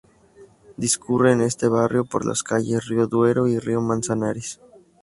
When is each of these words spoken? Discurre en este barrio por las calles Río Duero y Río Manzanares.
Discurre 0.77 1.31
en 1.31 1.41
este 1.41 1.67
barrio 1.67 2.05
por 2.05 2.25
las 2.25 2.41
calles 2.41 2.87
Río 2.87 3.05
Duero 3.05 3.45
y 3.47 3.59
Río 3.59 3.81
Manzanares. 3.81 4.59